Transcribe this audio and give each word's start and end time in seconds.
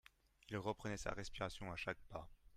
Il 0.49 0.57
reprenait 0.57 0.97
sa 0.97 1.11
respiration 1.11 1.71
à 1.71 1.75
chaque 1.75 2.01
pas. 2.09 2.27